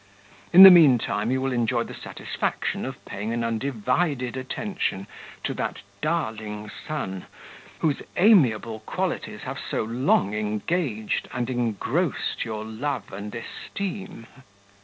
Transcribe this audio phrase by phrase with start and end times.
[0.51, 5.05] In the mean time, you will enjoy the satisfaction of paying an undivided attention
[5.43, 7.27] to that darling son,
[7.81, 14.25] whose amiable qualities have so long engaged and engrossed your love and esteem."